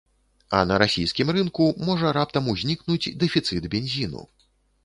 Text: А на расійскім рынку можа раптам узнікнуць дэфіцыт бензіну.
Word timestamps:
А 0.59 0.61
на 0.69 0.77
расійскім 0.83 1.27
рынку 1.37 1.67
можа 1.89 2.13
раптам 2.19 2.49
узнікнуць 2.57 3.11
дэфіцыт 3.25 3.63
бензіну. 3.75 4.27